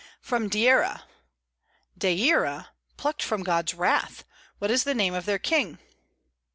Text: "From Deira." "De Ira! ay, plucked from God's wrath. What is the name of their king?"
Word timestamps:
"From 0.19 0.49
Deira." 0.49 1.03
"De 1.95 2.11
Ira! 2.31 2.69
ay, 2.71 2.73
plucked 2.97 3.21
from 3.21 3.43
God's 3.43 3.75
wrath. 3.75 4.23
What 4.57 4.71
is 4.71 4.83
the 4.83 4.95
name 4.95 5.13
of 5.13 5.25
their 5.27 5.37
king?" 5.37 5.77